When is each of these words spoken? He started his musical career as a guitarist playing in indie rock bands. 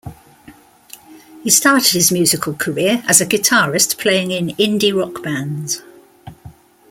He 1.43 1.51
started 1.51 1.91
his 1.93 2.11
musical 2.11 2.55
career 2.55 3.03
as 3.07 3.21
a 3.21 3.25
guitarist 3.27 3.99
playing 3.99 4.31
in 4.31 4.47
indie 4.55 4.95
rock 4.99 5.21
bands. 5.21 5.83